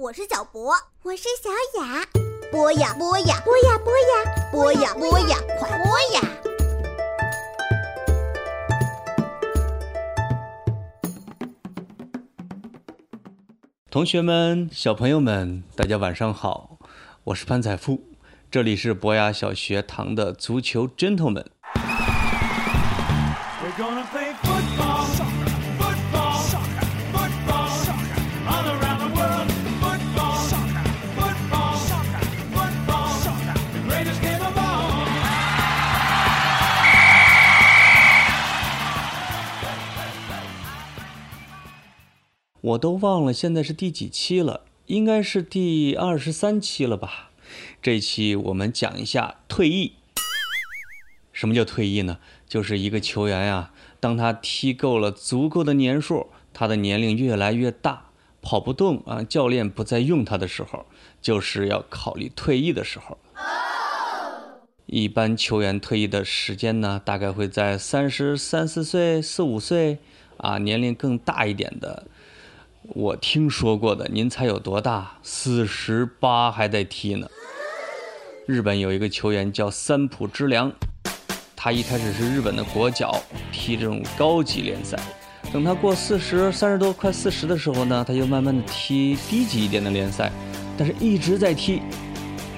[0.00, 0.72] 我是小博，
[1.02, 1.50] 我是小
[1.82, 2.06] 雅。
[2.52, 4.04] 播呀播呀播呀播呀
[4.52, 6.20] 播呀播呀，快播呀！
[13.90, 16.78] 同学们、小朋友们，大家晚上好，
[17.24, 18.00] 我是潘彩富，
[18.52, 21.44] 这里是博雅小学堂的足球 gentlemen。
[23.60, 24.87] We're gonna play football, football,
[42.68, 47.30] 我都忘了现在是第几期了，应该是第二十三期了吧？
[47.80, 49.92] 这期我们讲一下退役。
[51.32, 52.18] 什么叫退役呢？
[52.46, 58.10] 就是一个球员呀、当他踢够了足够的年数，他的年龄越来越大，
[58.42, 60.84] 跑不动啊，教练不再用他的时候，
[61.22, 63.16] 就是要考虑退役的时候。
[64.84, 69.98] 一般球员退役的时间呢，大概会在三十三四岁、四五岁
[70.36, 72.06] 啊，年龄更大一点的。
[72.82, 75.18] 我听说过的，您猜有多大？
[75.22, 77.28] 四十八还在踢呢。
[78.46, 80.72] 日本有一个球员叫三浦知良，
[81.54, 83.20] 他一开始是日本的国脚，
[83.52, 84.98] 踢这种高级联赛。
[85.52, 90.30] 等他过四十、三十多、快四十的时候呢，他就慢慢的踢低级一点的联赛，
[90.76, 91.82] 但是一直在踢。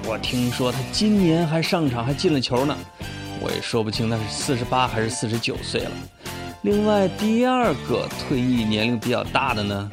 [0.07, 2.77] 我听说他今年还上场，还进了球呢。
[3.41, 5.91] 我也说不清他是四十八还是四十九岁了。
[6.63, 9.91] 另外，第二个退役年龄比较大的呢，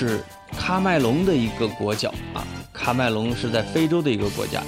[0.00, 0.18] 是
[0.52, 2.42] 喀麦隆的一个国脚啊。
[2.74, 4.62] 喀麦隆是在非洲的一个国家，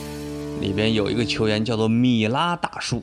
[0.61, 3.03] 里边有一个球员叫做米拉大叔。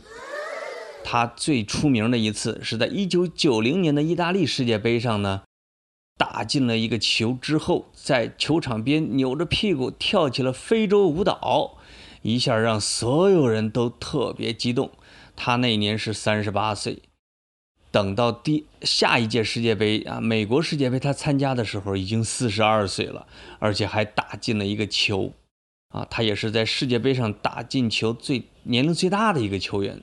[1.04, 5.42] 他最出名的一次是在1990年的意大利世界杯上呢，
[6.20, 11.80] 打进了一个球之后，在球场边扭着屁股跳起了非洲舞蹈，
[12.22, 14.92] 一下让所有人都特别激动。
[15.36, 17.02] 他那年是三十八岁，
[17.92, 23.26] 等到第下一届世界杯啊，美国世界杯他参加的时候已经四十二岁了，
[23.58, 25.34] 而且还打进了一个球，
[25.90, 30.02] 啊，他也是在世界杯上打进球最年龄最大的一个球员。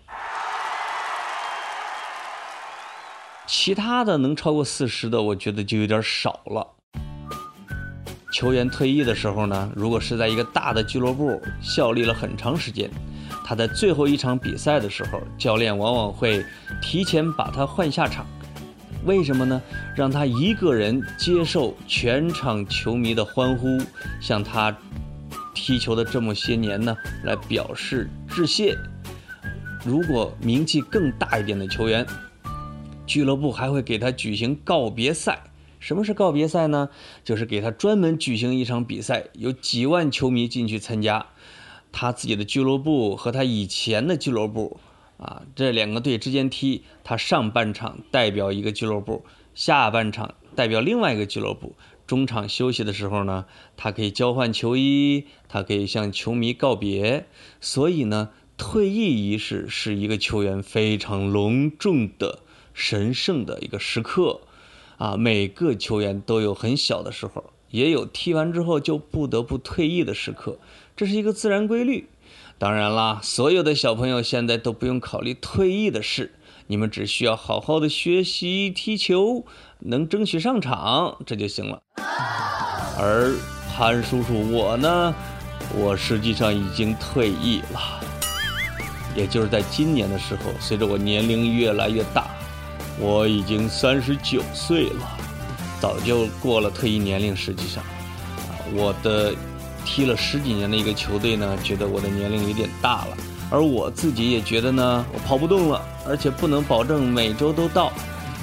[3.47, 6.75] 其他的能超过四十的，我觉得就有点少了。
[8.33, 12.91] 球员退役的时候呢，如果是在一个大的俱乐部效力了很长时间，
[13.47, 16.45] 他在最后一场比赛的时候，教练往往会
[16.83, 18.27] 提前把他换下场。
[19.05, 19.63] 为什么呢？
[19.95, 23.81] 让他一个人接受全场球迷的欢呼，
[24.21, 24.77] 向他
[25.55, 28.77] 踢球的这么些年呢，来表示致谢。
[29.85, 32.05] 如果名气更大一点的球员，
[33.07, 35.39] 俱乐部还会给他举行告别赛。
[35.79, 36.89] 什么是告别赛呢？
[37.23, 41.27] 就是给他专门举行一场比赛，有几万球迷进去参加，
[41.99, 44.79] 他自己的俱乐部和他以前的俱乐部
[45.17, 49.25] 啊，这两个队之间踢，他上半场代表一个俱乐部，
[49.55, 51.75] 下半场代表另外一个俱乐部。
[52.07, 53.47] 中场休息的时候呢，
[53.79, 57.27] 他可以交换球衣，他可以向球迷告别。
[57.63, 58.29] 所以呢，
[58.59, 62.41] 退役仪式是一个球员非常隆重的。
[62.75, 64.43] 神圣的一个时刻，
[64.99, 70.59] 啊，每个球员都有很小的时候，也有踢完之后就不得不退役的时刻，
[70.97, 72.09] 这是一个自然规律。
[72.59, 76.33] 当然啦，所有的小朋友现在都不用考虑退役的事，
[76.69, 79.45] 你们只需要好好的学习踢球，
[79.81, 81.83] 能争取上场，这就行了。
[82.99, 83.35] 而
[83.77, 85.15] 潘叔叔我呢，
[85.75, 88.01] 我实际上已经退役了，
[89.15, 92.27] 也就是在今年的时候，随着我年龄越来越大。
[92.99, 95.19] 我已经三十九岁了，
[95.79, 97.37] 早就过了退役年龄。
[97.37, 99.35] 实际上，啊，我的
[99.87, 103.17] 踢了十几年的一个球队呢，觉得我的年龄有点大了，
[103.51, 107.93] 而我自己也觉得呢，我跑不动了，而且不能保证每周都到，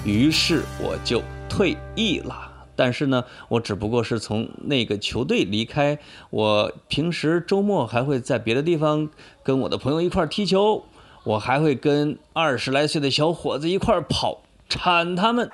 [0.05, 2.49] 于是我就退役了。
[2.75, 5.99] 但是呢，我只不过是从那个球队离开，
[6.31, 9.09] 我平时周末还会在别的地方
[9.43, 10.85] 跟我的朋友一块踢球。
[11.25, 15.49] 我还会跟二十来岁的小伙子一块跑，铲他们，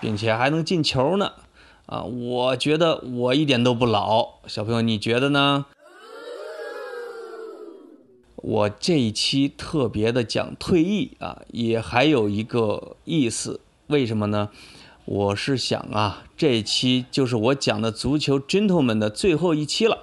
[0.00, 1.32] 并且还能进球呢。
[1.86, 4.40] 啊，我觉得我一点都不老。
[4.46, 5.66] 小朋友，你觉得呢？
[8.36, 13.60] 我这一期特别的讲退役啊，也还有一个意思。
[13.88, 14.48] 为什么呢？
[15.04, 19.98] 我是想啊，这一期就是我讲的足球 gentleman 的最后一期了。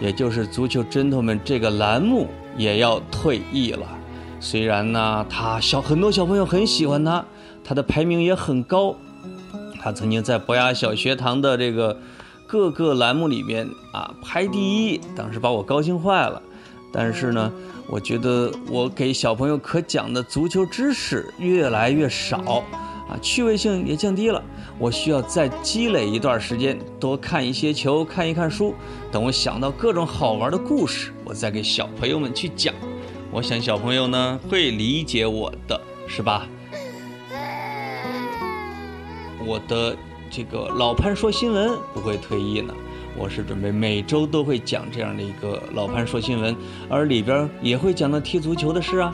[0.00, 2.26] 也就是足球 gentleman 这个栏目
[2.58, 3.86] 也要退役了。
[4.40, 7.24] 虽然呢，他小很多小朋友很喜欢他，
[7.62, 8.94] 他的排名也很高，
[9.84, 11.94] 他曾经在博雅小学堂的这个
[12.46, 16.40] 各个栏目里面啊排第一，当时把我高兴坏了。
[16.90, 17.52] 但是呢，
[17.86, 22.64] 我觉得我给小朋友可讲的足球知识越来越少，
[23.10, 24.42] 啊，趣味性也降低了。
[24.78, 28.74] 我需要再积累一段时间，多看一些球，看一看书。
[29.12, 32.74] 等我想到各种好玩的故事，我再给小朋友们去讲。
[33.30, 35.78] 我想小朋友呢会理解我的，
[36.08, 36.48] 是吧？
[39.46, 39.96] 我的
[40.30, 42.74] 这个老潘说新闻不会退役呢，
[43.16, 46.56] 我是准备每周都会讲这样的一个老潘说新闻，
[46.88, 49.12] 而里边也会讲到踢足球的事啊，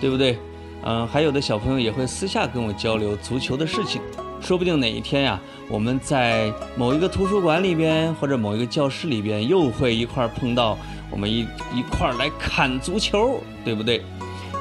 [0.00, 0.38] 对不对？
[0.82, 4.00] 嗯，还有的小朋友也会私下跟我交流足球的事情，
[4.40, 10.78] 说不定哪一天呀，我们在某一个图书馆里边或者某一个教室里边又会一块碰到，
[11.10, 11.40] 我们一
[11.74, 14.02] 一块来砍足球，对不对？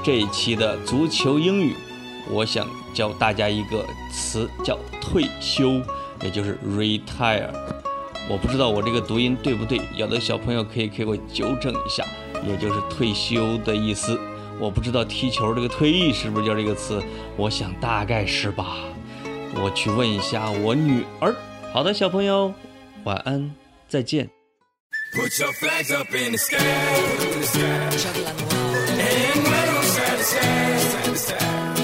[0.03, 1.75] 这一期的足球英语。
[2.31, 5.81] 我想教大家一个词，叫退休，
[6.21, 7.49] 也就是 retire。
[8.29, 12.05] 我不知道我这个读音对不对，有的小朋友可以给我纠正一下，
[12.45, 14.19] 也就是退休的意思。
[14.59, 17.01] 我不知道踢球这个退役是不是叫这个词，
[17.37, 18.75] 我想大概是吧。
[19.55, 21.35] 我去问一下我女儿。
[21.73, 22.53] 好的，小朋友，
[23.03, 23.55] 晚安，
[23.87, 24.29] 再见。
[25.15, 26.57] Put your flags up in the sky.
[28.99, 31.78] And wave 'em side to side, side to side.